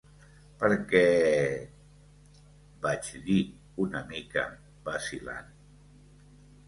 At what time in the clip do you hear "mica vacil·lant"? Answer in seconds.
4.11-5.53